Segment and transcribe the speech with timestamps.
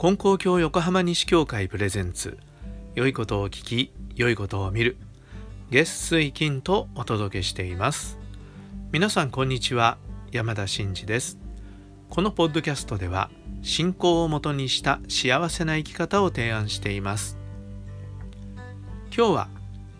[0.00, 2.38] 金光教横浜西教会プレゼンツ。
[2.94, 4.96] 良いことを聞き良いことを見る。
[5.72, 8.16] 月水金とお届けしています。
[8.92, 9.98] 皆さんこんにちは
[10.30, 11.36] 山田真嗣です。
[12.10, 13.28] このポッドキャストでは
[13.62, 17.36] 信仰をもとにした幸せな生き方を提案しています。
[19.12, 19.48] 今日は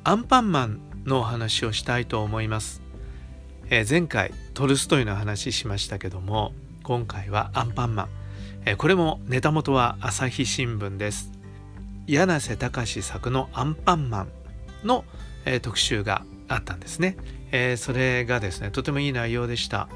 [0.05, 2.83] アンパンマンのお話をしたいと思います、
[3.69, 6.53] えー、前回トルストイの話しましたけども
[6.85, 8.28] 今回はアンパンマン。
[8.77, 11.33] これもネタ元は朝日新聞です。
[12.07, 14.29] 柳瀬隆作のアンパンマン
[14.85, 15.05] の、
[15.45, 17.17] え特集があったんですね、
[17.51, 19.89] え、それがですねとてもいい内容でした。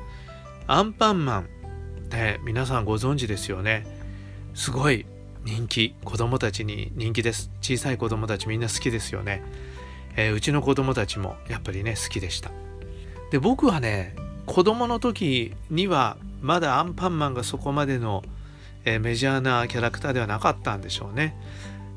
[0.66, 1.44] アンパンマンっ
[2.08, 3.86] て皆さんご存知ですよね。
[4.54, 5.06] すごい
[5.44, 7.50] 人気子供たちに人気です。
[7.60, 9.42] 小さい子供たちみんな好きですよね、
[10.16, 12.50] えー、うちの子供たちもやっぱりね好きでした。
[13.30, 14.14] で僕はね
[14.46, 18.22] 子供の時にはまだアンパンマンがそこまでの
[18.84, 21.36] えー、メジャーなキャラクターではなかったんでしょうね。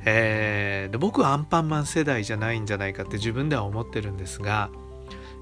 [0.05, 4.69] えー、で僕はアンパンマン世代じゃないんじゃないかって自分では思ってるんですが、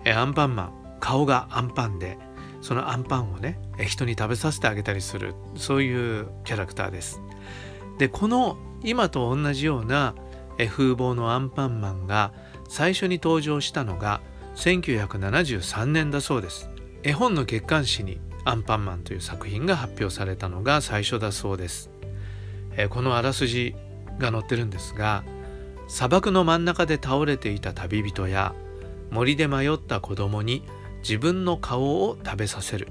[0.05, 2.17] えー、アンパンマン顔がアンパンで
[2.61, 7.21] そのアンパンをね人に食べさせてあげたりするそういうキャラクターです。
[7.97, 10.15] でこの今と同じような
[10.57, 12.31] 風貌のアンパンマンが
[12.69, 14.21] 最初に登場したのが
[14.55, 16.69] 1973年だそうです。
[17.03, 21.89] 絵本の月刊誌にアンパンマンという作品が発表されたのが最初だそうです。
[22.75, 23.75] えこのあらすじ
[24.17, 25.23] が載ってるんですが
[25.87, 28.53] 砂漠の真ん中で倒れていた旅人や
[29.11, 30.63] 森で迷った子供に
[31.01, 32.87] 自分の顔を食べさせる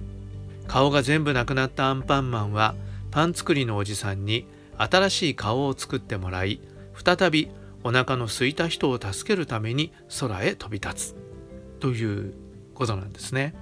[0.68, 2.74] 顔が全部なくなったアンパンマンは
[3.10, 4.46] パン作りのおじさんに
[4.78, 6.60] 新しい顔を作ってもらい
[6.94, 7.48] 再び
[7.84, 11.16] お腹の空いた人を助けるために空へ飛び立つ
[11.80, 12.34] という
[12.74, 13.54] ことなんですね。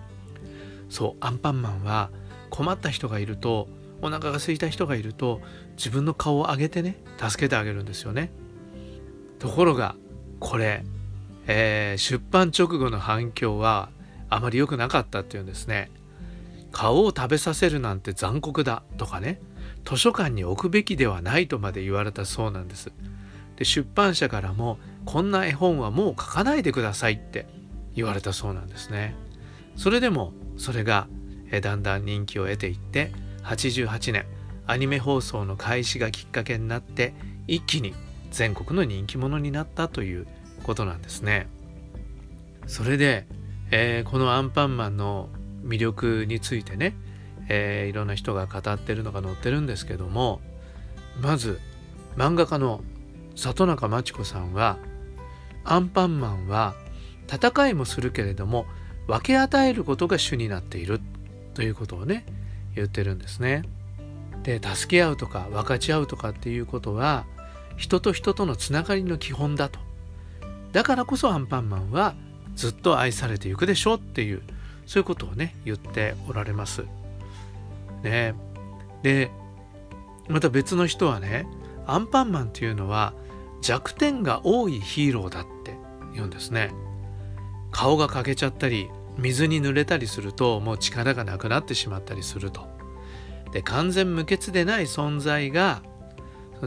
[0.91, 2.11] そうアンパンマンは
[2.51, 3.69] 困った人がいると
[4.03, 5.41] お腹が空いた人がいると
[5.77, 8.31] 自分の顔を上げてね助けてあげるんですよね。
[9.39, 9.95] ところが
[10.39, 10.85] これ、
[11.47, 13.89] えー、出版直後の反響は
[14.29, 15.91] あまり良くなかったっていうんですね。
[16.73, 19.41] 顔を食べさせるなんて残酷だとかね。
[19.85, 22.93] 図書館に置くべきではないとまで言われたそうなんです。
[23.57, 27.47] で出版社からもこんな絵本はもう書かないでくださいって
[27.95, 29.15] 言われたそうなんですね。
[29.81, 31.09] それでもそれが
[31.63, 33.13] だんだん人気を得ていって
[33.45, 34.27] 88年
[34.67, 37.15] アニメ放送の開始がきっかけになって
[37.47, 37.95] 一気に
[38.31, 40.27] 全国の人気者になったという
[40.65, 41.49] ことなんですね。
[42.67, 43.27] それで、
[43.71, 45.31] えー、このアンパンマンの
[45.65, 46.95] 魅力についてね、
[47.49, 50.43] えー、いろんな人が語ってるのが載ってるんですけども
[51.23, 51.59] まず
[52.19, 52.83] 漫画家の
[53.35, 54.77] 里中真知子さんは
[55.65, 56.75] アンパンマンは
[57.33, 58.67] 戦いもするけれども
[59.11, 61.01] 分け与えることが主になっている
[61.55, 62.25] ということをね
[62.77, 63.65] 言ってるんですね。
[64.45, 67.27] で助け合うとか分かち合うとかっていうことは
[67.77, 69.81] 人と人とのつながりの基本だと。
[70.71, 72.15] だからこそアンパンマンは
[72.55, 74.43] ずっと愛されていくでしょうっていう
[74.87, 76.85] そういうことをね言っておられます。
[78.05, 78.35] ね
[79.03, 79.29] で
[80.29, 81.49] また別の人はね
[81.85, 83.13] アンパンマンっていうのは
[83.61, 85.75] 弱点が多いヒーローだって
[86.15, 86.71] 言うんですね。
[87.73, 88.89] 顔が欠けちゃったり
[89.19, 92.67] 水に濡れたりするともう力がなくなってしまったりすると。
[93.53, 95.83] で完全無欠でない存在が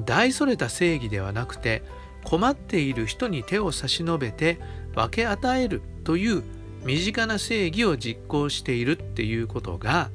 [0.06, 1.84] 大それた正義ではなくて
[2.24, 4.60] 困っている人に手を差し伸べて
[4.96, 6.44] 分け与えるという
[6.84, 10.10] 身近な正義を実行しているっていうことが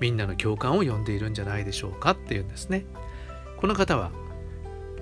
[0.00, 2.84] みんなの共感を呼んでいるんじゃないでしょうかっていうんですね。
[3.56, 4.10] この方は、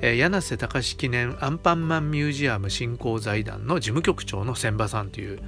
[0.03, 5.41] えー、柳瀬隆記念アンパンマンミュージアム振興財団の事務局長の千葉さんという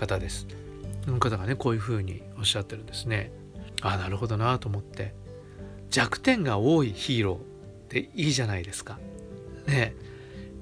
[0.00, 0.46] 方です。
[1.06, 3.30] の方がねこういうふうにおっしゃってるんですね。
[3.82, 5.14] ああなるほどなと思って
[5.90, 7.40] 弱点が多いヒーローっ
[7.88, 8.98] ていいじゃないですか。
[9.66, 9.94] ね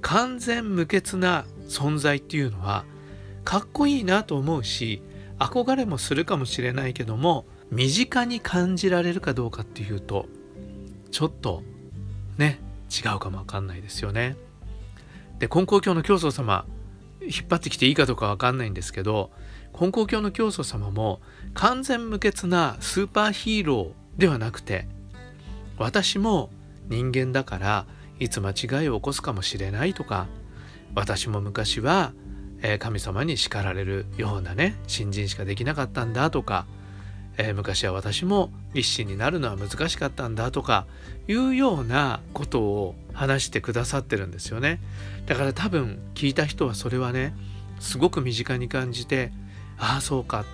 [0.00, 2.84] 完全無欠な存在っていうのは
[3.44, 5.02] かっこいいなと思うし
[5.38, 10.26] 憧れもするかもしれないけども身近に感じられるかどうかっていうと
[11.10, 11.62] ちょっと
[12.36, 12.60] ね
[12.90, 14.36] 違うかもわかんないですよね。
[15.38, 16.64] で金光教の教祖様
[17.28, 19.30] 引っ張ってきていいかどうかわかんないんですけど
[19.72, 21.20] 金光教の教祖様も
[21.54, 24.88] 完全無欠なスーパーヒーローではなくて
[25.76, 26.50] 私も
[26.88, 27.86] 人間だから
[28.18, 30.26] いつ間違いを起こすかもしれないとか
[30.94, 32.12] 私も昔は
[32.80, 36.66] 神様に叱られるようなね新人しかできなかったんだとか、
[37.38, 40.86] えー、昔は私も一心になるのは難しかったんだとか
[41.28, 44.80] いうようなことを話してくださってるんですよね
[45.26, 47.34] だから多分聞いた人はそれはね
[47.78, 49.32] すごく身近に感じて
[49.78, 50.44] ああそうか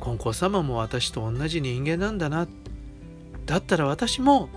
[0.00, 2.48] 金光様も私と同じ人間なんだな
[3.46, 4.48] だったら私も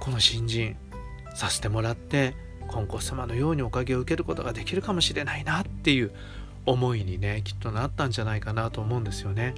[0.00, 0.76] この新人
[1.34, 2.34] させてもらって
[2.70, 6.12] 金光様のようにおかげを受けることができるかもしれないなっていう
[6.64, 9.54] 思いにねきっとなったんじゃないかなと思うんですよね。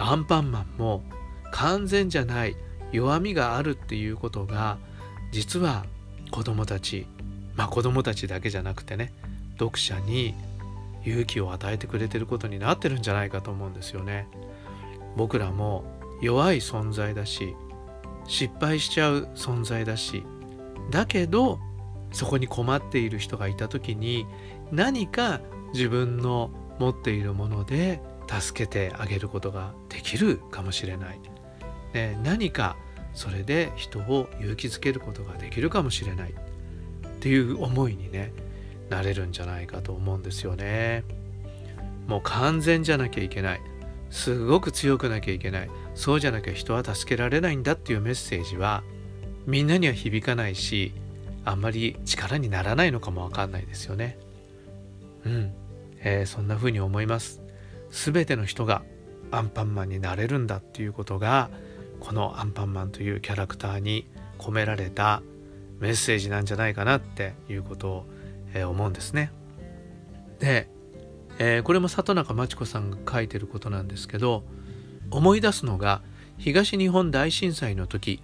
[0.00, 1.02] アンパンマンも
[1.52, 2.56] 完全じゃない
[2.92, 4.78] 弱みがあるっていうことが
[5.32, 5.84] 実は
[6.30, 7.06] 子供たち
[7.54, 9.12] まあ子供たちだけじゃなくてね
[9.58, 10.34] 読者に
[11.04, 14.28] 勇気を与えてくれてることになってるんじゃないかと思うんですよね。
[15.16, 15.84] 僕らも
[16.20, 17.54] 弱い存在だし
[18.26, 20.22] 失敗しちゃう存在だし
[20.90, 21.58] だけど
[22.12, 24.26] そこに困っている人がいた時に
[24.70, 25.40] 何か
[25.72, 28.00] 自分の持っているもので
[28.30, 31.20] 助けてあげることができるかもしれない、
[31.92, 32.76] ね、何か
[33.12, 36.34] それで人を勇気づけることができるかもしれないっ
[37.20, 38.32] ていう思いにね
[38.88, 41.04] なれるんじゃないかと思うんですよね。
[42.06, 43.60] もう完全じゃなきゃいけない
[44.10, 48.82] すごく強くなきゃいけないそうじゃなきゃ人は助けられないんだっていうメッセージは
[49.46, 50.92] みんなには響かないし
[51.44, 54.18] あんまり力にならないのかもわかんないですよね。
[55.24, 55.52] うん、
[56.00, 57.40] えー、そんな風に思います。
[57.90, 58.82] 全ての人が
[59.30, 61.50] アンパンマンになれるんだっていうことが
[62.00, 64.06] このアンパンマンというキャラクターに
[64.38, 65.22] 込められた
[65.78, 68.06] メッセージなんじゃないかなっていうことを、
[68.54, 69.32] えー、思うんですね。
[70.38, 70.68] で、
[71.38, 74.44] えー、これも里中真知子さんが書いてることなんですけど
[75.10, 76.02] 思い出すのが
[76.38, 78.22] 東日本大震災の時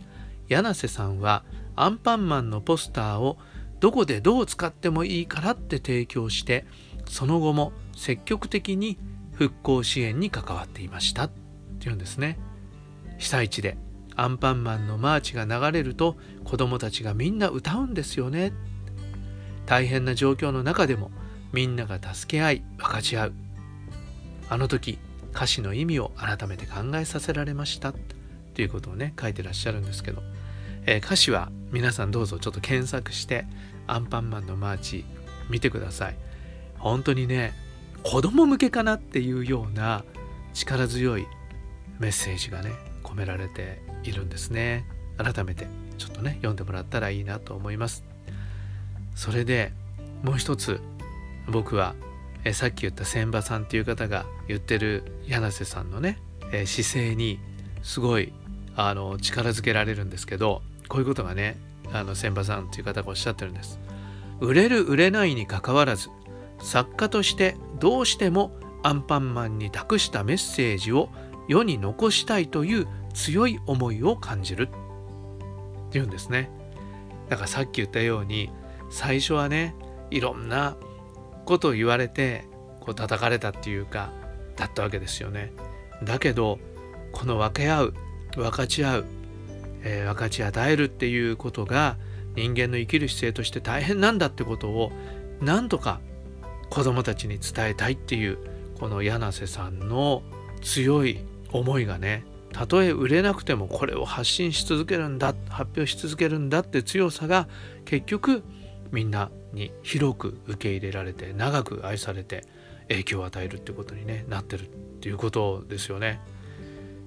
[0.49, 1.45] 柳瀬さんは
[1.77, 3.37] アンパンマンのポスターを
[3.81, 6.67] どこでどう使ってもいいからって提供して
[7.09, 8.99] その後も積極的に
[9.37, 11.31] 復興支援に関わっていましたっ
[11.79, 12.39] ていうんですね。
[13.19, 13.77] 被災地で
[14.17, 18.53] アンパンマンのマーチが流れると子供たちがみんな歌うんですよね。
[19.67, 21.11] 大変な状況の中でも
[21.53, 23.33] みんなが助け合い分かち合う。
[24.49, 24.99] あの時
[25.33, 27.93] 歌詞の意味を改めて考えさせられました。
[28.55, 30.23] ということをね書いてらっしゃるんですけど、
[30.87, 33.47] えー、歌詞は皆さんどうぞちょっと検索して
[33.87, 35.05] アンパンマンのマーチ
[35.51, 36.17] 見てください。
[36.79, 37.53] 本当にね
[38.03, 40.05] 子供向けかなっていうような
[40.55, 41.27] 力強い
[41.99, 42.73] メッセージがね
[43.03, 44.85] 込められているんですね。
[45.19, 45.67] 改めて
[45.99, 48.05] ちょっとね読んでもらったらいいなと思います。
[49.15, 49.73] それで
[50.23, 50.81] もう一つ
[51.49, 51.95] 僕は
[52.45, 56.19] えさっき言った千葉さんっていう方が言ってる柳瀬さんのね、
[56.53, 57.41] え姿勢に
[57.83, 58.33] すごい
[58.77, 61.57] あの力づけられるんですけどこういうことがね
[61.93, 63.81] あの千葉さんっていう方がおっしゃってるんです。
[64.41, 66.11] 売れる売れないにかかわらず
[66.61, 68.53] 作家としてどうしても
[68.83, 71.09] アンパンマンに託したメッセージを
[71.49, 74.69] 世に残したいという強い思いを感じる
[75.89, 76.51] っていうんですね。
[77.29, 78.51] だからさっき言ったように
[78.91, 79.75] 最初はね
[80.11, 80.77] いろんな
[81.45, 82.47] ことを言われて
[82.81, 84.13] こう叩かれたっていうか
[84.57, 85.53] だったわけですよね。
[86.03, 86.59] だけど
[87.13, 87.95] この分け合う
[88.37, 89.05] 分かち合う、
[89.83, 91.97] えー、分かち与えるっていうことが
[92.35, 94.93] 人間の生きる姿勢として大変なんだってことを
[95.41, 96.01] なんとか
[96.71, 98.39] 子供たちに伝えたいっていう
[98.79, 100.23] この柳瀬さんの
[100.63, 101.21] 強い
[101.53, 107.49] 思いがねたとえ売れなくてもこれを発信し続けるんだ発表し続けるんだって強さが
[107.85, 108.43] 結局
[108.93, 112.45] みんなに広く受け入れられて長く愛されて
[112.89, 114.69] 影響を与えるってことに、ね、なってるっ
[115.01, 116.21] ていうことですよね。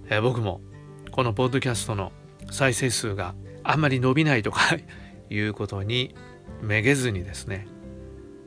[0.09, 0.61] え、僕も
[1.11, 2.11] このポッドキャストの
[2.51, 4.61] 再生数があんまり伸びないとか
[5.29, 6.15] いうことに
[6.61, 7.67] めげずにですね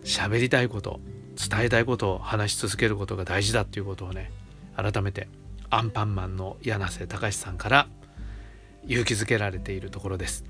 [0.04, 1.00] 喋りたいこと
[1.37, 4.30] 伝えたいことを話し続けることが大事だっていうことをね
[4.76, 5.28] 改めて
[5.71, 7.88] アンパンマンの柳瀬隆さんから
[8.87, 10.44] 勇気づけられているところです。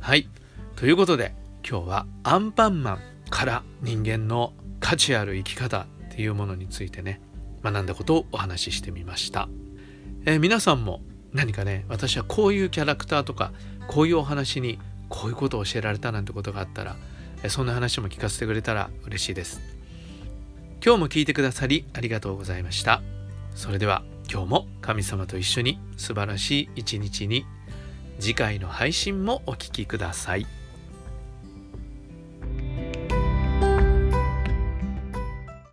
[0.00, 0.28] はい
[0.76, 1.34] ということで
[1.68, 2.98] 今日はアンパンマン
[3.30, 7.20] から人間の価値ある生き方っていうものについてね
[7.62, 9.48] 学んだことをお話ししてみました、
[10.26, 11.00] えー、皆さんも
[11.32, 13.52] 何かね私はこういうキャラクターとか
[13.88, 16.96] こういうお話にこういうことを教えられたなんてことがあったら、
[17.48, 19.60] そんな話も聞かせてくれたら嬉しいです
[20.84, 23.02] 今日も聞いてくださりありがとうございました
[23.54, 27.46] それでは今日も神様と一緒に素晴らしい一日に
[28.18, 30.63] 次回の配信もお聴きください。